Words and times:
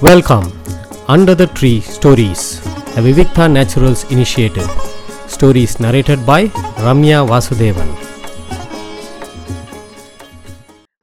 Welcome 0.00 0.46
under 1.08 1.36
the 1.36 1.44
tree 1.56 1.70
stories 1.88 2.44
the 2.86 3.00
Vivikta 3.00 3.46
Naturals 3.48 4.04
initiative 4.10 4.70
stories 5.26 5.74
narrated 5.82 6.22
by 6.24 6.46
Ramya 6.84 7.18
Vasudevan 7.28 7.92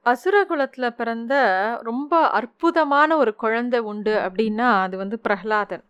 அசுரகுலத்தில் 0.05 0.95
பிறந்த 0.95 1.33
ரொம்ப 1.83 2.11
அற்புதமான 2.31 3.17
ஒரு 3.17 3.33
குழந்தை 3.35 3.81
உண்டு 3.85 4.15
அப்படின்னா 4.23 4.69
அது 4.81 4.97
வந்து 4.97 5.19
பிரஹ்லாதன் 5.23 5.83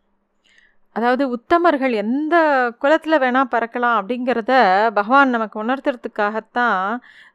அதாவது 0.98 1.24
உத்தமர்கள் 1.36 1.94
எந்த 1.94 2.36
குலத்தில் 2.80 3.20
வேணால் 3.20 3.52
பிறக்கலாம் 3.54 3.98
அப்படிங்கிறத 4.00 4.54
பகவான் 4.94 5.30
நமக்கு 5.30 5.58
உணர்த்துறதுக்காகத்தான் 5.64 6.82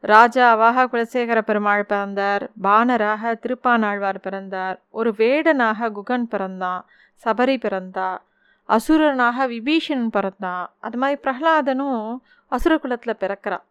ராஜாவாக 0.04 0.86
குலசேகர 0.92 1.40
பெருமாள் 1.40 1.84
பிறந்தார் 1.84 2.44
பாணராக 2.62 3.34
திருப்பானாழ்வார் 3.44 4.20
பிறந்தார் 4.20 4.79
ஒரு 4.90 5.12
வேடனாக 5.18 5.90
குகன் 5.90 6.26
பிறந்தான் 6.30 6.82
சபரி 7.25 7.57
பிறந்தா 7.57 8.11
அசுரனாக 8.68 9.46
விபீஷன் 9.46 10.07
பிறந்தான் 10.10 10.64
அது 10.80 10.99
மாதிரி 10.99 11.21
பிரகலாதனும் 11.22 12.00
அசுர 12.52 12.72
குலத்தில் 12.79 13.21
பிறக்கிறான் 13.21 13.64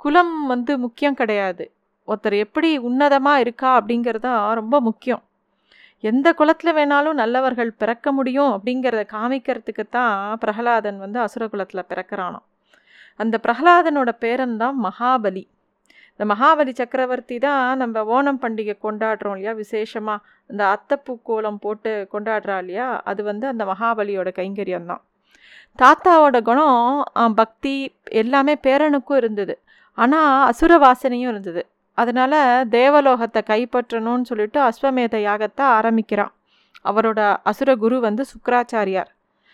குலம் 0.00 0.34
வந்து 0.46 0.72
முக்கியம் 0.78 1.14
கிடையாது. 1.14 1.64
ஒருத்தர் 2.08 2.36
எப்படி 2.38 2.70
உன்னதமாக 2.78 3.42
இருக்கா 3.44 3.68
அப்படிங்கிறது 3.78 4.20
தான் 4.20 4.42
ரொம்ப 4.54 4.76
முக்கியம். 4.80 5.22
எந்த 6.04 6.28
குலத்தில் 6.38 6.76
வேணாலும் 6.78 7.20
நல்லவர்கள் 7.22 7.70
பிறக்க 7.82 8.06
முடியும் 8.18 8.52
அப்படிங்கிறத 8.56 9.02
காமிக்கிறதுக்கு 9.14 9.84
தான் 9.96 10.16
பிரகலாதன் 10.42 10.98
வந்து 11.04 11.18
அசுர 11.26 11.44
குலத்தில் 11.52 11.88
பிறக்கிறானோ 11.90 12.40
அந்த 13.20 13.36
பிரகலாதனோட 13.46 14.10
பேரன் 14.24 14.56
தான் 14.62 14.76
மகாபலி. 14.86 15.44
இந்த 16.14 16.24
மகாபலி 16.32 16.72
சக்கரவர்த்தி 16.80 17.36
தான் 17.46 17.78
நம்ம 17.82 18.02
ஓணம் 18.16 18.40
பண்டிகை 18.42 18.74
கொண்டாடுறோம் 18.86 19.34
இல்லையா? 19.36 19.52
விசேஷமாக 19.62 20.24
இந்த 20.50 20.62
அத்தப்பூ 20.74 21.12
கோலம் 21.28 21.58
போட்டு 21.64 21.92
கொண்டாடுறா 22.12 22.56
இல்லையா? 22.62 22.88
அது 23.10 23.20
வந்து 23.30 23.46
அந்த 23.52 23.64
மகாபலியோட 23.72 24.30
கைங்கரியம் 24.40 24.88
தான் 24.92 25.02
தாத்தாவோட 25.78 26.38
குணம் 26.50 27.34
பக்தி 27.40 27.74
எல்லாமே 28.22 28.54
பேரனுக்கும் 28.66 29.20
இருந்தது. 29.22 29.54
ஆனால் 29.98 30.30
அசுர 30.50 30.72
வாசனையும் 30.86 31.32
இருந்தது. 31.32 31.62
அதனால் 31.98 32.38
தேவலோகத்தை 32.76 33.40
கைப்பற்றணும்னு 33.50 34.28
சொல்லிட்டு 34.30 34.58
அஸ்வமேத 34.68 35.16
யாகத்தை 35.28 35.64
ஆரம்பிக்கிறான். 35.78 36.32
அவரோட 36.84 37.20
அசுர 37.50 37.70
குரு 37.76 37.96
வந்து 38.00 38.22
சுக்கராச்சாரியார். 38.32 39.10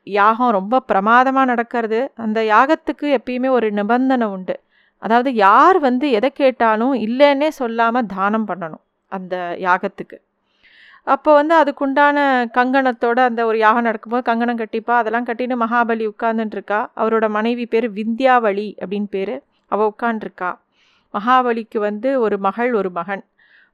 யாகம் 0.06 0.54
ரொம்ப 0.58 0.80
பிரமாதமாக 0.90 1.50
நடக்கிறது. 1.52 2.00
அந்த 2.24 2.40
யாகத்துக்கு 2.54 3.06
எப்பயுமே 3.18 3.48
ஒரு 3.58 3.68
நிபந்தனை 3.78 4.26
உண்டு. 4.36 4.56
அதாவது 5.02 5.30
யார் 5.46 5.78
வந்து 5.78 6.06
எதை 6.18 6.30
கேட்டாலும் 6.40 6.94
இல்லைன்னே 7.06 7.48
சொல்லாமல் 7.60 8.10
தானம் 8.16 8.48
பண்ணணும் 8.50 8.82
அந்த 9.12 9.34
யாகத்துக்கு. 9.66 10.16
அப்போ 11.06 11.30
வந்து 11.34 11.54
அதுக்குண்டான 11.60 12.18
கங்கணத்தோட 12.56 13.18
அந்த 13.28 13.40
ஒரு 13.50 13.58
யாகம் 13.58 13.86
நடக்கும்போது 13.88 14.24
கங்கணம் 14.28 14.60
கட்டிப்பா 14.62 14.94
அதெல்லாம் 15.00 15.28
கட்டின்னு 15.28 15.56
மகாபலி 15.62 16.04
உட்கார்ந்துட்டுருக்கா 16.12 16.80
அவரோட 17.00 17.26
மனைவி 17.36 17.64
பேர் 17.66 17.86
விந்தியாவளி 18.00 18.68
அப்படின்னு 18.82 19.10
பேர். 19.16 19.34
அவள் 19.70 19.90
உட்காண்டிருக்கா 19.92 20.50
மகாபலிக்கு 21.14 21.78
வந்து 21.88 22.08
ஒரு 22.24 22.36
மகள் 22.46 22.72
ஒரு 22.80 22.90
மகன். 22.98 23.22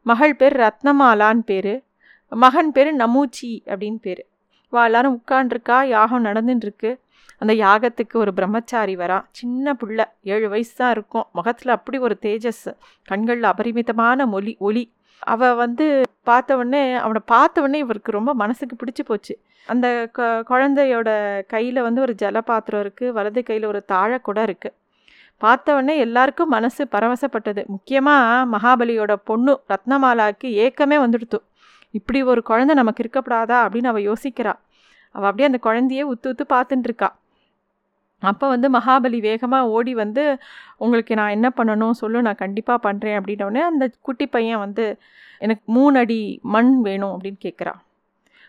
மகள் 0.06 0.34
பேர் 0.41 0.56
ரத்னமாலான்னு 0.65 1.45
பேர். 1.51 1.75
மகன் 2.33 2.70
பேர் 2.77 2.91
நமூச்சி 3.03 3.51
அப்படின்னு 3.70 4.01
பேர். 4.06 4.23
வா 4.73 4.83
எல்லாரும் 4.89 5.17
உட்காண்டிருக்கா 5.19 5.78
யாகம் 5.97 6.27
நடந்துட்டுருக்கு 6.28 6.91
அந்த 7.43 7.53
யாகத்துக்கு 7.65 8.17
ஒரு 8.23 8.33
பிரம்மச்சாரி 8.39 8.95
வரா. 8.97 9.19
சின்ன 9.39 9.75
பிள்ளை 9.81 10.05
ஏழு 10.34 10.47
வயசு 10.53 10.73
தான் 10.77 10.93
இருக்கும். 10.97 11.27
முகத்தில் 11.39 11.75
அப்படி 11.77 11.98
ஒரு 12.06 12.15
தேஜஸ் 12.27 12.67
கண்களில் 13.09 13.48
அபரிமிதமான 13.53 14.27
மொழி 14.34 14.55
ஒளி. 14.69 14.84
அவள் 15.33 15.59
வந்து 15.65 15.84
பார்த்தவொடனே 16.31 16.83
அவனை 17.05 17.21
பார்த்தவொடனே 17.34 17.78
இவருக்கு 17.84 18.17
ரொம்ப 18.19 18.33
மனசுக்கு 18.43 18.77
பிடிச்சி 18.81 19.05
போச்சு. 19.11 19.34
அந்த 19.67 19.87
குழந்தையோட 20.50 21.11
கையில் 21.53 21.87
வந்து 21.87 22.00
ஒரு 22.06 22.15
ஜலபாத்திரம் 22.23 22.83
இருக்குது 22.84 23.15
வலது 23.19 23.41
கையில் 23.48 23.71
ஒரு 23.73 23.81
தாழக்குடம் 23.93 24.47
இருக்குது 24.48 24.77
பார்த்தவொடனே 25.41 25.97
எல்லாருக்கும் 25.97 26.49
மனசு 26.49 26.89
பரவசப்பட்டது. 26.93 27.67
முக்கியமாக 27.67 28.57
மகாபலியோட 28.57 29.15
பொண்ணு 29.25 29.61
ரத்னமாலாவுக்கு 29.69 30.49
ஏக்கமே 30.65 30.97
வந்துடுத்து. 31.05 31.39
இப்படி 31.91 32.23
ஒரு 32.23 32.43
குழந்தை 32.43 32.75
நமக்கு 32.75 33.03
இருக்கப்படாதா 33.05 33.59
அப்படின்னு 33.65 33.87
அவள் 33.87 34.09
யோசிக்கிறா. 34.11 34.55
அவள் 35.15 35.29
அப்படியே 35.31 35.47
அந்த 35.47 35.59
குழந்தையே 35.59 36.03
உத்து 36.13 36.27
உத்து 36.27 36.45
பார்த்துட்டுருக்கா 36.49 37.09
அப்போ 38.23 38.49
வந்து 38.49 38.69
மகாபலி 38.71 39.19
வேகமாக 39.21 39.69
ஓடி 39.69 39.95
வந்து 39.95 40.23
உங்களுக்கு 40.77 41.15
நான் 41.15 41.31
என்ன 41.31 41.49
பண்ணணும்? 41.57 41.91
சொல்லு 41.91 42.23
நான் 42.23 42.35
கண்டிப்பாக 42.35 42.79
பண்ணுறேன் 42.87 43.19
அப்படின்னோடனே 43.21 43.61
அந்த 43.61 43.91
குட்டி 44.01 44.27
பையன் 44.27 44.59
வந்து 44.59 44.85
எனக்கு 45.39 45.73
மூணு 45.73 45.99
அடி 45.99 46.21
மண் 46.43 46.81
வேணும். 46.83 47.13
அப்படின்னு 47.17 47.41
கேட்குறா 47.45 47.73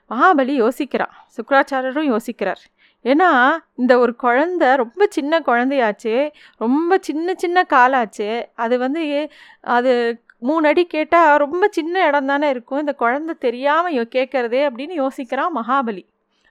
மகாபலி 0.10 0.54
யோசிக்கிறா. 0.64 1.08
சுக்கராச்சாரரும் 1.36 2.10
யோசிக்கிறார். 2.14 2.62
ஏன்னா 3.06 3.30
இந்த 3.76 3.94
ஒரு 4.00 4.14
குழந்த 4.24 4.76
ரொம்ப 4.76 5.08
சின்ன 5.10 5.40
குழந்தையாச்சு 5.40 6.16
ரொம்ப 6.58 6.98
சின்ன 7.02 7.34
சின்ன 7.34 7.64
காலாச்சு 7.70 8.30
அது 8.56 8.78
வந்து 8.78 9.32
அது 9.62 9.94
மூணு 10.40 10.68
அடி 10.68 10.84
கேட்டால் 10.86 11.38
ரொம்ப 11.38 11.68
சின்ன 11.72 12.06
இடம் 12.08 12.26
தானே 12.26 12.48
இருக்கும் 12.50 12.80
இந்த 12.80 12.94
குழந்த 13.00 13.36
தெரியாமல் 13.46 14.12
கேட்குறதே 14.16 14.62
அப்படின்னு 14.68 14.96
யோசிக்கிறான் 15.04 15.56
மகாபலி. 15.56 16.04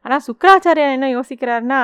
ஆனால் 0.04 0.24
சுக்கராச்சாரியா 0.28 0.88
என்ன 0.96 1.06
யோசிக்கிறாருன்னா 1.08 1.80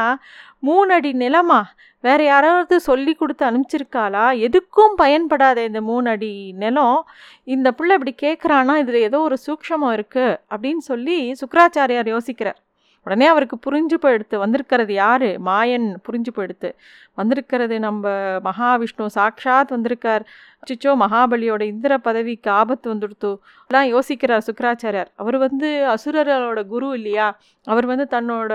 மூணு 0.58 0.90
அடி 0.94 1.10
நிலமா? 1.12 1.60
வேறு 2.04 2.24
யாராவது 2.24 2.74
சொல்லி 2.80 3.12
கொடுத்து 3.14 3.44
அனுப்பிச்சிருக்காளா? 3.50 4.24
எதுக்கும் 4.46 4.94
பயன்படாத 4.96 5.64
இந்த 5.64 5.80
மூணு 5.80 6.10
அடி 6.10 6.32
நிலம். 6.52 6.98
இந்த 7.44 7.68
பிள்ளை 7.72 7.96
இப்படி 7.98 8.14
கேட்குறான்னா 8.24 8.76
இதில் 8.76 9.06
ஏதோ 9.08 9.20
ஒரு 9.20 9.38
சூக்ஷமம் 9.46 9.94
இருக்குது 9.98 10.38
அப்படின்னு 10.50 10.84
சொல்லி 10.90 11.18
சுக்கராச்சாரியார் 11.40 12.14
யோசிக்கிறார். 12.14 12.60
உடனே 13.06 13.26
அவருக்கு 13.26 13.56
புரிஞ்சு 13.66 13.96
போயிடுத்து 14.02 14.36
வந்திருக்கிறது 14.38 14.92
யார்? 14.92 15.26
மாயன் 15.48 15.86
புரிஞ்சு 16.06 16.32
போயிடுத்து 16.36 16.68
வந்திருக்கிறது 17.14 17.78
நம்ம 17.78 18.10
மகாவிஷ்ணு 18.48 19.06
சாக்ஷாத் 19.16 19.74
வந்திருக்கார். 19.76 20.24
சிச்சோ 20.70 20.92
மகாபலியோட 21.04 21.62
இந்திர 21.62 21.98
பதவிக்கு 21.98 22.50
ஆபத்து 22.50 22.86
வந்துடுத்து. 22.94 23.30
எல்லாம் 23.70 23.88
யோசிக்கிறார் 23.94 24.46
சுக்கராச்சாரியார். 24.48 25.10
அவர் 25.16 25.38
வந்து 25.38 25.70
அசுரர்களோட 25.94 26.66
குரு 26.66 26.90
இல்லையா? 26.92 27.28
அவர் 27.66 27.86
வந்து 27.86 28.06
தன்னோட 28.10 28.52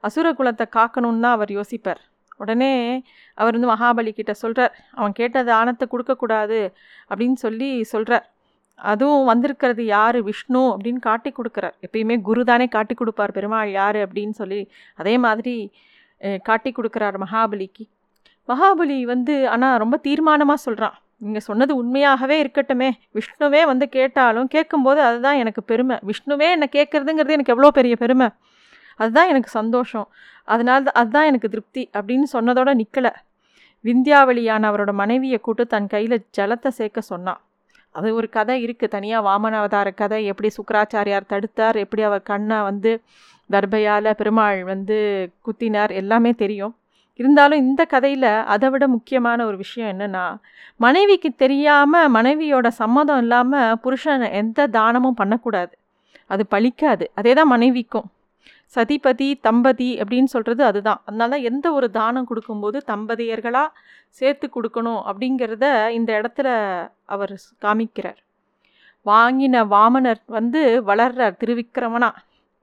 அசுர 0.00 0.32
குலத்தை 0.32 0.66
காக்கணும்னு 0.78 1.24
தான் 1.26 1.36
அவர் 1.38 1.52
யோசிப்பார். 1.60 2.02
உடனே 2.38 2.74
அவர் 3.34 3.56
வந்து 3.56 3.70
மகாபலி 3.74 4.12
கிட்ட 4.12 4.32
சொல்கிறார் 4.34 4.74
அவன் 4.94 5.12
கேட்டது 5.12 5.52
ஆனத்தை 5.52 5.88
கொடுக்கக்கூடாது 5.88 6.60
அப்படின்னு 7.10 7.38
சொல்லி 7.46 7.70
சொல்கிறார் 7.84 8.26
அதுவும் 8.92 9.28
வந்திருக்கிறது 9.30 9.82
யார்? 9.96 10.18
விஷ்ணு 10.28 10.62
அப்படின்னு 10.72 11.00
காட்டி 11.08 11.30
கொடுக்குறார். 11.38 11.74
எப்பயுமே 11.86 12.16
குரு 12.28 12.42
தானே 12.50 12.66
காட்டி 12.76 12.94
கொடுப்பார். 12.94 13.32
பெருமாள் 13.36 13.70
யார் 13.80 13.98
அப்படின்னு 14.04 14.34
சொல்லி 14.40 14.60
அதே 15.02 15.14
மாதிரி 15.24 15.54
காட்டி 16.48 16.70
கொடுக்குறார் 16.78 17.16
மகாபலிக்கு. 17.24 17.84
மகாபலி 18.48 18.98
வந்து 19.12 19.34
ஆனால் 19.54 19.78
ரொம்ப 19.82 19.96
தீர்மானமாக 20.06 20.60
சொல்கிறான் 20.66 20.96
நீங்கள் 21.24 21.44
சொன்னது 21.48 21.72
உண்மையாகவே 21.80 22.36
இருக்கட்டுமே. 22.42 22.90
விஷ்ணுவே 23.16 23.62
வந்து 23.70 23.86
கேட்டாலும் 23.96 24.48
கேட்கும்போது 24.54 25.00
அதுதான் 25.08 25.40
எனக்கு 25.42 25.62
பெருமை. 25.70 25.96
விஷ்ணுவே 26.10 26.48
என்னை 26.56 26.68
கேட்குறதுங்கிறது 26.76 27.36
எனக்கு 27.38 27.54
எவ்வளோ 27.54 27.70
பெரிய 27.78 27.96
பெருமை. 28.02 28.28
அதுதான் 29.00 29.30
எனக்கு 29.32 29.50
சந்தோஷம். 29.58 30.06
அதனால 30.48 30.92
அதுதான் 31.00 31.28
எனக்கு 31.30 31.48
திருப்தி 31.54 31.82
அப்படின்னு 31.98 32.28
சொன்னதோட 32.36 32.70
நிற்கலை 32.80 33.12
விந்தியாவளியான 33.84 34.62
அவரோட 34.70 34.92
மனைவியை 35.02 35.38
கூட்டு 35.40 35.64
தன் 35.74 35.90
கையில் 35.92 36.24
ஜலத்தை 36.38 36.70
சேர்க்க 36.78 37.00
சொன்னான். 37.12 37.40
அது 37.94 38.14
ஒரு 38.14 38.28
கதை 38.28 38.54
இருக்குது 38.66 38.88
தனியாக 38.88 39.26
வாமன 39.28 39.54
அவதார 39.62 39.90
கதை. 39.90 40.24
எப்படி 40.26 40.48
சுக்கராச்சாரியார் 40.56 41.30
தடுத்தார் 41.32 41.76
எப்படி 41.76 42.02
அவர் 42.02 42.22
கண்ணை 42.22 42.58
வந்து 42.62 42.92
தர்பையால் 43.50 44.10
பெருமாள் 44.14 44.64
வந்து 44.64 44.98
குத்தினார் 45.46 45.92
எல்லாமே 45.92 46.32
தெரியும். 46.32 46.74
இருந்தாலும் 47.20 47.58
இந்த 47.58 47.82
கதையில் 47.84 48.30
அதை 48.54 48.68
விட 48.70 48.84
முக்கியமான 48.88 49.46
ஒரு 49.46 49.56
விஷயம் 49.56 49.90
என்னென்னா 49.94 50.24
மனைவிக்கு 50.76 51.30
தெரியாமல் 51.34 52.12
மனைவியோட 52.14 52.68
சம்மதம் 52.68 53.20
இல்லாமல் 53.20 53.78
புருஷன் 53.78 54.24
எந்த 54.32 54.66
தானமும் 54.66 55.18
பண்ணக்கூடாது. 55.20 55.72
அது 56.26 56.42
பழிக்காது. 56.50 57.04
அதே 57.14 57.32
தான் 57.32 57.48
மனைவிக்கும். 57.48 58.08
சதிபதி 58.74 59.28
தம்பதி 59.46 59.88
அப்படின்னு 60.02 60.30
சொல்கிறது 60.34 60.62
அதுதான். 60.64 61.00
அதனால 61.08 61.38
எந்த 61.50 61.66
ஒரு 61.78 61.86
தானம் 61.98 62.28
கொடுக்கும்போது 62.30 62.78
தம்பதியர்களாக 62.92 63.68
சேர்த்து 64.18 64.46
கொடுக்கணும் 64.56 65.00
அப்படிங்கிறத 65.10 65.64
இந்த 65.98 66.10
இடத்துல 66.20 66.48
அவர் 67.14 67.34
காமிக்கிறார். 67.66 68.20
வாங்கின 69.06 69.64
வாமனர் 69.74 70.22
வந்து 70.38 70.62
வளர்றார் 70.90 71.38
திருவிக்கிரமனா. 71.42 72.10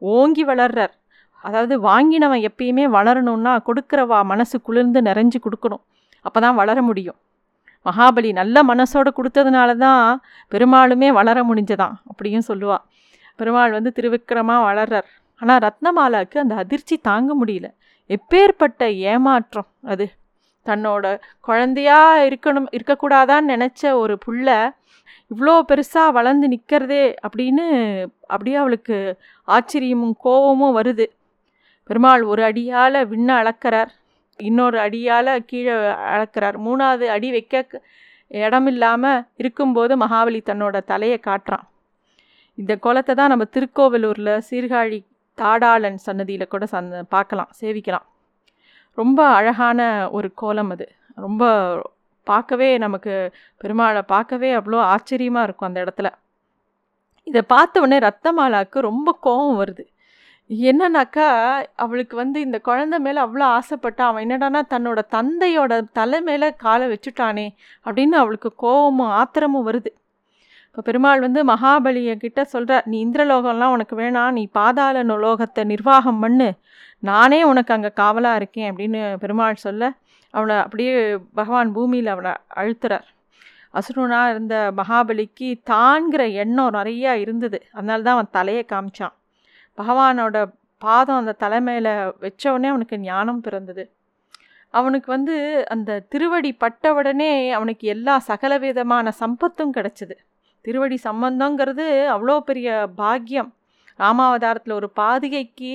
ஓங்கி 0.01 0.43
வளர்றார். 0.45 0.93
அதாவது 1.43 1.75
வாங்கினவன் 1.89 2.43
எப்பயுமே 2.49 2.85
வளரணும்னா 2.97 3.53
கொடுக்குறவா 3.67 4.19
மனசு 4.31 4.57
குளிர்ந்து 4.61 4.99
நிறைஞ்சு 5.09 5.39
கொடுக்கணும். 5.45 5.83
அப்போ 6.25 6.39
தான் 6.45 6.59
வளர 6.61 6.77
முடியும். 6.89 7.17
மகாபலி 7.87 8.29
நல்ல 8.39 8.63
மனசோடு 8.71 9.09
கொடுத்ததுனால 9.17 9.69
தான் 9.85 10.01
பெருமாளுமே 10.51 11.09
வளர 11.19 11.37
முடிஞ்சதான் 11.49 11.95
அப்படியும் 12.11 12.47
சொல்லுவாள் 12.49 12.83
பெருமாள் 13.39 13.75
வந்து 13.77 13.91
திருவிக்கிரமாக 13.97 14.65
வளர்றார். 14.69 15.07
ஆனால் 15.41 15.61
ரத்னமாலாவுக்கு 15.65 16.37
அந்த 16.43 16.55
அதிர்ச்சி 16.55 16.95
தாங்க 17.09 17.31
முடியல. 17.41 17.67
எப்பேற்பட்ட 18.09 18.81
ஏமாற்றம் 19.11 19.69
அது. 19.93 20.05
தன்னோட 20.65 21.05
குழந்தையாக 21.47 22.23
இருக்கணும் 22.29 22.69
இருக்கக்கூடாதான்னு 22.77 23.53
நினச்ச 23.53 23.91
ஒரு 24.03 24.15
புள்ள 24.25 24.47
இவ்வளோ 25.31 25.53
பெருசாக 25.69 26.15
வளர்ந்து 26.17 26.47
நிற்கிறதே 26.53 27.03
அப்படின்னு 27.27 27.65
அப்படியே 28.27 28.57
அவளுக்கு 28.63 28.97
ஆச்சரியமும் 29.47 30.15
கோபமும் 30.25 30.77
வருது. 30.79 31.05
பெருமாள் 31.89 32.23
ஒரு 32.31 32.41
அடியால் 32.43 32.99
விண்ண 33.11 33.29
அளக்கிறார் 33.41 33.91
இன்னொரு 34.39 34.77
அடியால் 34.85 35.31
கீழே 35.45 35.75
அளக்கிறார். 36.15 36.57
மூணாவது 36.65 37.05
அடி 37.15 37.29
வைக்க 37.31 37.81
இடமில்லாமல் 38.31 39.23
இருக்கும்போது 39.41 39.93
மகாபலி 39.97 40.39
தன்னோட 40.49 40.77
தலையை 40.91 41.19
காட்டுறான். 41.27 41.65
இந்த 42.57 42.73
குளத்தை 42.85 43.13
தான் 43.15 43.31
நம்ம 43.33 43.45
திருக்கோவிலூரில் 43.55 44.33
சீர்காழி 44.49 44.99
தாடாளன் 45.41 45.99
சன்னதியில் 46.05 46.51
கூட 46.53 46.65
சந்த 46.65 47.03
பார்க்கலாம் 47.15 47.51
சேவிக்கலாம். 47.61 48.05
ரொம்ப 48.97 49.19
அழகான 49.37 49.81
ஒரு 50.17 50.29
கோலம் 50.33 50.71
அது. 50.75 50.87
ரொம்ப 51.15 51.43
பார்க்கவே 52.27 52.69
நமக்கு 52.77 53.13
பெருமாளை 53.61 54.01
பார்க்கவே 54.13 54.49
அவ்வளோ 54.55 54.79
ஆச்சரியமாக 54.93 55.45
இருக்கும் 55.47 55.69
அந்த 55.69 55.79
இடத்துல. 55.85 56.09
இதை 57.27 57.41
பார்த்த 57.53 57.81
உடனே 57.83 57.97
ரத்தமாலாவுக்கு 58.07 58.79
ரொம்ப 58.89 59.17
கோபம் 59.21 59.59
வருது. 59.61 59.83
என்னன்னாக்கா 60.49 61.27
அவளுக்கு 61.75 62.15
வந்து 62.15 62.39
இந்த 62.39 62.57
குழந்தை 62.59 62.97
மேலே 62.99 63.19
அவ்வளோ 63.21 63.45
ஆசைப்பட்டா 63.57 64.03
அவன் 64.09 64.23
என்னடானா 64.25 64.61
தன்னோட 64.73 64.99
தந்தையோட 65.15 65.73
தலை 65.91 66.19
மேலே 66.21 66.49
காலை 66.55 66.85
வச்சுட்டானே 66.93 67.47
அப்படின்னு 67.85 68.17
அவளுக்கு 68.23 68.51
கோபமும் 68.55 69.13
ஆத்திரமும் 69.21 69.67
வருது. 69.69 69.91
இப்போ 70.77 70.85
பெருமாள் 70.87 71.21
வந்து 71.23 71.41
மகாபலியை 71.43 72.13
கிட்ட 72.23 72.41
சொல்கிறார் 72.51 72.83
நீ 72.89 72.97
இந்திரலோகம்லாம் 73.05 73.71
உனக்கு 73.75 73.95
வேணாம் 73.99 74.35
நீ 74.37 74.43
பாதாள 74.57 75.01
லோகத்தை 75.23 75.63
நிர்வாகம் 75.71 76.19
பண்ணு. 76.23 76.47
நானே 77.09 77.39
உனக்கு 77.43 77.71
அங்கே 77.75 77.91
காவலாக 78.01 78.39
இருக்கேன் 78.41 78.67
அப்படின்னு 78.71 78.99
பெருமாள் 79.23 79.57
சொல்ல 79.63 79.89
அவனை 80.33 80.57
அப்படியே 80.57 80.93
பகவான் 81.39 81.71
பூமியில் 81.77 82.11
அவனை 82.13 82.33
அழுத்துறார். 82.61 83.07
அசுரனாக 83.73 84.29
இருந்த 84.29 84.55
மகாபலிக்கு 84.81 85.49
தான்கிற 85.71 86.21
எண்ணம் 86.43 86.75
நிறையா 86.77 87.13
இருந்தது. 87.23 87.61
அதனால 87.73 87.99
தான் 88.01 88.17
அவன் 88.19 88.31
தலையை 88.31 88.63
காமிச்சான். 88.73 89.15
பகவானோட 89.77 90.45
பாதம் 90.81 91.21
அந்த 91.23 91.37
தலைமையில் 91.45 91.91
வச்ச 92.19 92.43
அவனுக்கு 92.53 92.97
ஞானம் 93.09 93.41
பிறந்தது. 93.41 93.85
அவனுக்கு 94.69 95.11
வந்து 95.17 95.35
அந்த 95.69 95.99
திருவடி 96.13 96.53
பட்ட 96.53 96.93
உடனே 96.93 97.33
அவனுக்கு 97.51 97.87
எல்லா 97.97 98.17
சகலவிதமான 98.31 99.11
சம்பத்தும் 99.23 99.77
கிடச்சிது. 99.79 100.17
திருவடி 100.67 100.97
சம்பந்தங்கிறது 101.09 101.85
அவ்வளோ 102.15 102.37
பெரிய 102.49 102.69
பாக்கியம். 103.01 103.49
ராமாவதாரத்தில் 104.03 104.77
ஒரு 104.79 104.89
பாதிகைக்கு 105.01 105.73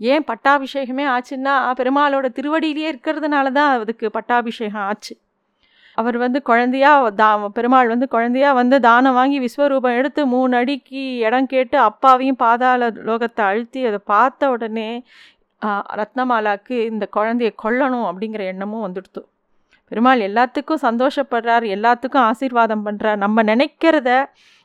ஏன் 0.00 0.24
பட்டாபிஷேகமே 0.30 1.04
ஆச்சுன்னா 1.12 1.54
பெருமாளோட 1.78 2.26
திருவடியிலேயே 2.38 2.88
இருக்கிறதுனால 2.92 3.52
தான் 3.58 3.70
அதுக்கு 3.84 4.06
பட்டாபிஷேகம் 4.16 4.84
ஆச்சு. 4.90 5.14
அவர் 5.98 6.16
வந்து 6.22 6.38
குழந்தையா 6.48 6.90
தா 7.20 7.28
பெருமாள் 7.58 7.92
வந்து 7.92 8.06
குழந்தையா 8.14 8.50
வந்து 8.58 8.76
தானம் 8.86 9.16
வாங்கி 9.18 9.38
விஸ்வரூபம் 9.44 9.96
எடுத்து 10.00 10.22
மூணு 10.34 10.56
அடிக்கு 10.60 11.02
இடம் 11.26 11.48
கேட்டு 11.52 11.76
அப்பாவையும் 11.88 12.40
பாதாள 12.42 12.90
லோகத்தை 13.08 13.44
அழுத்தி 13.50 13.82
அதை 13.90 14.00
பார்த்த 14.12 14.50
உடனே 14.54 14.90
ரத்னமாலாக்கு 16.00 16.76
இந்த 16.90 17.04
குழந்தைய 17.16 17.52
கொல்லணும் 17.64 18.06
அப்படிங்கிற 18.10 18.44
எண்ணமும் 18.52 18.84
வந்துடுத்து. 18.86 19.22
பெருமாள் 19.90 20.22
எல்லாத்துக்கும் 20.28 20.82
சந்தோஷப்படுறார் 20.82 21.64
எல்லாத்துக்கும் 21.76 22.26
ஆசீர்வாதம் 22.30 22.84
பண்ணுறார் 22.86 23.16
நம்ம 23.16 23.42
நினைக்கிறத 23.42 24.10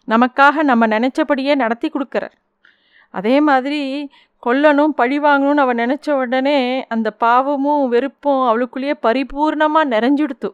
நமக்காக 0.07 0.63
நம்ம 0.63 0.87
நினச்சபடியே 0.87 1.55
நடத்தி 1.55 1.87
கொடுக்குறார். 1.89 2.35
அதே 3.13 3.35
மாதிரி 3.49 3.81
கொல்லணும் 4.45 4.93
பழி 4.99 5.17
வாங்கணும்னு 5.19 5.63
அவள் 5.63 5.81
நினச்ச 5.83 6.11
உடனே 6.21 6.57
அந்த 6.87 7.07
பாவமும் 7.23 7.83
வெறுப்பும் 7.87 8.43
அவளுக்குள்ளேயே 8.49 8.95
பரிபூர்ணமாக 9.07 9.91
நிறைஞ்சிடுத்து. 9.93 10.49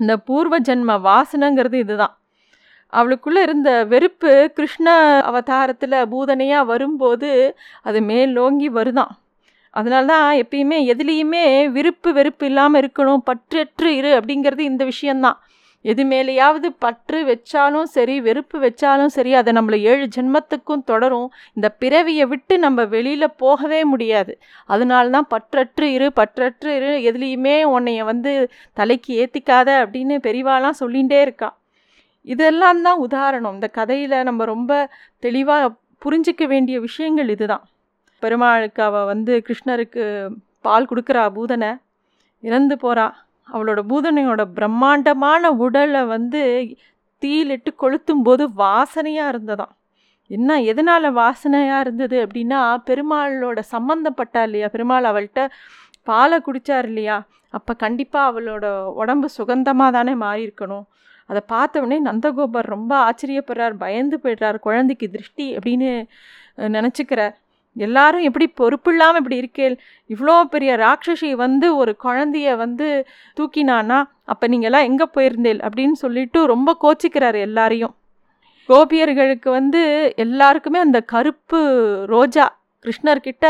இந்த 0.00 0.14
பூர்வ 0.28 0.54
ஜென்ம 0.68 0.98
வாசனைங்கிறது 1.08 1.78
இதுதான். 1.84 2.14
அவளுக்குள்ளே 2.92 3.42
இருந்த 3.42 3.70
வெறுப்பு 3.92 4.30
கிருஷ்ண 4.54 4.86
அவதாரத்தில் 5.30 5.98
பூதனையாக 6.12 6.70
வரும்போது 6.72 7.30
அது 7.82 7.98
மேலோங்கி 8.10 8.68
வருதான். 8.70 9.12
அதனால 9.74 10.04
தான் 10.12 10.28
எப்பயுமே 10.42 10.78
எதுலேயுமே 10.92 11.44
விருப்பு 11.76 12.10
வெறுப்பு 12.12 12.46
இல்லாமல் 12.46 12.80
இருக்கணும் 12.82 13.24
பற்றற்று 13.30 13.90
இரு 14.00 14.10
அப்படிங்கிறது 14.18 14.62
இந்த 14.72 14.84
விஷயந்தான். 14.84 15.38
எது 15.84 16.02
மேலேயாவது 16.10 16.68
பற்று 16.84 17.18
வச்சாலும் 17.28 17.88
சரி 17.94 18.16
வெறுப்பு 18.20 18.56
வச்சாலும் 18.64 19.12
சரி 19.14 19.32
அதை 19.34 19.50
நம்மளை 19.58 19.78
ஏழு 19.92 20.04
ஜென்மத்துக்கும் 20.16 20.84
தொடரும். 20.90 21.28
இந்த 21.52 21.68
பிறவியை 21.82 22.26
விட்டு 22.32 22.56
நம்ம 22.58 22.84
வெளியில் 22.94 23.36
போகவே 23.36 23.80
முடியாது. 23.84 24.34
அதனால 24.66 25.10
தான் 25.16 25.28
பற்றற்று 25.34 25.88
இரு 25.96 26.08
பற்றற்று 26.20 26.70
இரு 26.78 26.92
எதுலேயுமே 27.10 27.56
உன்னைய 27.74 28.04
வந்து 28.12 28.34
தலைக்கு 28.74 29.12
ஏற்றிக்காத 29.24 29.68
அப்படின்னு 29.84 30.16
பெரிவாலாம் 30.28 30.80
சொல்லிகிட்டே 30.82 31.20
இருக்கா. 31.26 31.50
இதெல்லாம் 32.26 32.82
தான் 32.82 32.98
உதாரணம். 32.98 33.54
இந்த 33.54 33.68
கதையில் 33.80 34.16
நம்ம 34.22 34.44
ரொம்ப 34.44 34.72
தெளிவாக 35.18 35.74
புரிஞ்சிக்க 36.02 36.44
வேண்டிய 36.46 36.76
விஷயங்கள் 36.80 37.28
இதுதான். 37.28 37.64
பெருமாளுக்கு 38.24 38.80
அவள் 38.88 39.08
வந்து 39.12 39.32
கிருஷ்ணருக்கு 39.46 40.04
பால் 40.66 40.88
கொடுக்குறா 40.90 41.22
பூதனை. 41.36 41.70
இறந்து 42.42 42.74
போகிறா 42.84 43.06
அவளோட 43.48 43.80
பூதனையோட 43.90 44.42
பிரம்மாண்டமான 44.56 45.50
உடலை 45.64 46.02
வந்து 46.14 46.40
தீயிலிட்டு 47.22 47.70
கொளுத்தும் 47.82 48.24
போது 48.26 48.44
வாசனையாக 48.62 49.32
இருந்ததாம். 49.32 49.72
என்ன 50.30 50.50
எதனால் 50.70 51.08
வாசனையாக 51.20 51.82
இருந்தது 51.84 52.16
அப்படின்னா 52.26 52.60
பெருமாளோட 52.88 53.60
சம்மந்தப்பட்டா 53.74 54.42
இல்லையா? 54.48 54.68
பெருமாள் 54.74 55.08
அவள்கிட்ட 55.10 55.42
பாலை 56.08 56.38
குடித்தார் 56.46 56.88
இல்லையா? 56.90 57.16
அப்போ 57.56 57.72
கண்டிப்பாக 57.84 58.30
அவளோட 58.30 58.66
உடம்பு 59.00 59.28
சுகந்தமாக 59.38 59.96
தானே 59.96 60.14
மாறி 60.24 60.42
இருக்கணும் 60.46 60.86
அதை 61.30 61.40
பார்த்த 61.52 61.82
உடனே 61.82 61.98
நந்தகோபர் 62.08 62.72
ரொம்ப 62.74 62.92
ஆச்சரியப்படுறார் 63.08 63.74
பயந்து 63.84 64.16
போய்ட்றார் 64.22 64.58
குழந்தைக்கு 64.66 65.06
திருஷ்டி 65.14 65.46
அப்படின்னு 65.56 65.90
நினச்சிக்கிறார். 66.76 67.34
எல்லாரும் 67.72 68.20
எப்படி 68.20 68.46
பொறுப்பு 68.46 68.90
இல்லாமல் 68.90 69.22
இப்படி 69.22 69.38
இருக்கேள்? 69.40 69.78
இவ்வளோ 70.08 70.44
பெரிய 70.44 70.76
ராட்சசி 70.76 71.32
வந்து 71.32 71.76
ஒரு 71.76 71.96
குழந்தைய 72.04 72.56
வந்து 72.56 73.06
தூக்கினானா 73.40 74.04
அப்போ 74.24 74.48
நீங்கள்லாம் 74.48 74.82
எங்கே 74.82 75.04
போயிருந்தேள்? 75.14 75.60
அப்படின்னு 75.66 75.92
சொல்லிட்டு 75.92 76.46
ரொம்ப 76.46 76.76
கோச்சிக்கிறார் 76.82 77.38
எல்லாரையும். 77.40 77.94
கோபியர்களுக்கு 78.68 79.50
வந்து 79.50 80.12
எல்லாருக்குமே 80.16 80.78
அந்த 80.78 81.00
கருப்பு 81.00 81.60
ரோஜா 82.06 82.61
கிருஷ்ணர்கிட்ட 82.84 83.46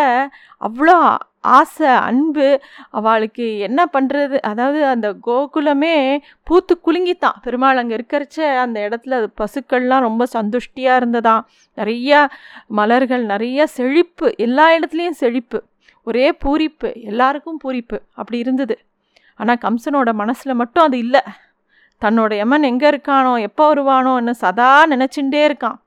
அவ்வளோ 0.60 0.96
ஆசை 1.58 1.92
அன்பு 2.08 2.60
அவளுக்கு 2.98 3.46
என்ன 3.58 3.80
பண்ணுறது 3.94 4.36
அதாவது 4.50 4.80
அந்த 4.86 5.08
கோகுலமே 5.26 5.94
பூத்து 6.48 6.74
குலுங்கித்தான். 6.86 7.38
பெருமாள் 7.44 7.80
அங்கே 7.82 7.96
இருக்கிறச்ச 7.98 8.38
அந்த 8.64 8.78
இடத்துல 8.88 9.18
அது 9.20 9.28
பசுக்கள்லாம் 9.40 10.06
ரொம்ப 10.08 10.26
சந்துஷ்டியாக 10.34 11.00
இருந்ததாம் 11.00 11.42
நிறையா 11.78 12.20
மலர்கள் 12.80 13.24
நிறைய 13.32 13.66
செழிப்பு 13.78 14.28
எல்லா 14.46 14.66
இடத்துலையும் 14.76 15.20
செழிப்பு. 15.22 15.60
ஒரே 16.06 16.26
பூரிப்பு 16.44 16.88
எல்லாருக்கும் 17.10 17.60
பூரிப்பு. 17.64 17.98
அப்படி 18.14 18.38
இருந்தது. 18.38 18.76
ஆனால் 19.40 19.62
கம்சனோட 19.66 20.10
மனசில் 20.22 20.60
மட்டும் 20.62 20.86
அது 20.88 20.98
இல்லை. 20.98 21.22
தன்னோட 22.02 22.32
எமன் 22.44 22.68
எங்கே 22.68 22.86
இருக்கானோ 22.92 23.32
எப்போ 23.48 23.64
வருவானோன்னு 23.72 24.32
சதா 24.44 24.70
நினச்சிண்டே 24.92 25.42
இருக்கான். 25.48 25.78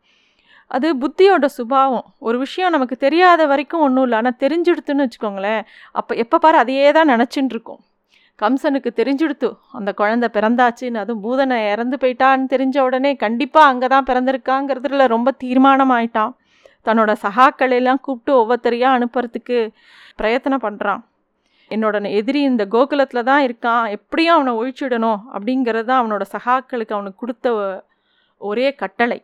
அது 0.72 0.88
புத்தியோட 1.02 1.46
சுபாவம். 1.58 2.06
ஒரு 2.28 2.38
விஷயம் 2.44 2.74
நமக்கு 2.76 2.96
தெரியாத 3.04 3.42
வரைக்கும் 3.52 3.84
ஒன்றும் 3.88 4.06
இல்லை. 4.08 4.18
ஆனால் 4.22 4.40
தெரிஞ்சுடுத்துன்னு 4.44 5.06
வச்சுக்கோங்களேன். 5.06 5.62
அப்போ 6.00 6.14
எப்போ 6.24 6.38
பாரு 6.46 6.58
அதையே 6.64 6.88
தான் 6.98 7.12
நினச்சின்னு 7.14 7.54
இருக்கும் 7.56 7.82
கம்சனுக்கு 8.40 8.90
தெரிஞ்சுடுத்து. 9.00 9.50
அந்த 9.80 9.92
குழந்தை 10.00 10.28
பிறந்தாச்சுன்னு 10.38 11.02
அதுவும் 11.04 11.22
பூதனை 11.26 11.58
இறந்து 11.74 11.98
போயிட்டான்னு 12.02 12.52
தெரிஞ்ச 12.54 12.78
உடனே 12.88 13.12
கண்டிப்பாக 13.26 13.70
அங்கே 13.72 13.88
தான் 13.94 14.08
பிறந்திருக்காங்கிறதுல 14.10 15.06
ரொம்ப 15.16 15.32
தீர்மானம் 15.44 15.94
ஆயிட்டான் 15.98 16.34
தன்னோட 16.88 17.12
சகாக்களையெல்லாம் 17.26 18.02
கூப்பிட்டு 18.06 18.32
ஒவ்வொருத்தரையாக 18.42 18.98
அனுப்புறதுக்கு 18.98 19.60
பிரயத்தனம் 20.20 20.66
பண்ணுறான் 20.66 21.04
என்னோட 21.72 22.02
எதிரி 22.20 22.42
இந்த 22.50 22.64
கோகுலத்தில் 22.74 23.28
தான் 23.30 23.44
இருக்கான். 23.48 23.86
எப்படியும் 23.98 24.36
அவனை 24.36 24.52
ஒழிச்சுடணும் 24.60 25.22
அப்படிங்கிறது 25.36 25.88
தான் 25.92 26.02
அவனோட 26.02 26.26
சகாக்களுக்கு 26.36 26.96
அவனுக்கு 26.98 27.22
கொடுத்த 27.24 27.54
ஒரே 28.42 28.68
கட்டளை. 28.82 29.18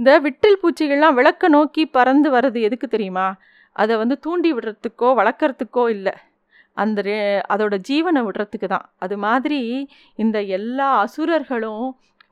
இந்த 0.00 0.12
விட்டில் 0.24 0.58
பூச்சிகள்லாம் 0.60 1.16
விளக்க 1.16 1.48
நோக்கி 1.54 1.82
பறந்து 1.96 2.28
வர்றது 2.34 2.58
எதுக்கு 2.66 2.86
தெரியுமா? 2.92 3.26
அதை 3.82 3.94
வந்து 4.02 4.16
தூண்டி 4.24 4.50
விடுறதுக்கோ 4.56 5.08
வளர்க்குறதுக்கோ 5.18 5.84
இல்லை. 5.94 6.14
அந்த 6.82 7.02
அதோட 7.52 7.74
ஜீவனை 7.88 8.20
விடுறதுக்கு 8.26 8.68
தான். 8.74 8.86
அது 9.04 9.16
மாதிரி 9.26 9.60
இந்த 10.22 10.40
எல்லா 10.58 10.88
அசுரர்களும் 11.04 11.84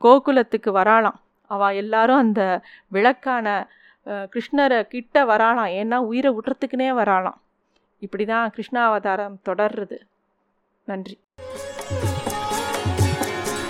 கோகுலத்துக்கு 0.05 0.71
வராளாம். 0.79 1.17
அவள் 1.51 1.77
எல்லாரும் 1.83 2.21
அந்த 2.23 2.41
விளக்கான 2.95 3.47
கிருஷ்ணரை 4.33 4.81
கிட்ட 4.93 5.25
வராளாம். 5.31 5.71
ஏன்னா 5.79 5.97
உயிரை 6.09 6.31
விடுறதுக்குனே 6.37 6.91
வராளாம். 7.01 7.39
இப்படி 8.05 8.25
தான் 8.33 8.53
கிருஷ்ணாவதாரம் 8.55 9.39
தொடர்றது. 9.49 9.97
நன்றி. 10.91 11.17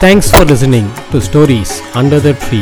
Thanks 0.05 0.29
for 0.33 0.51
listening 0.53 0.91
to 1.13 1.19
stories 1.29 1.75
under 2.01 2.23
the 2.27 2.31
tree 2.45 2.61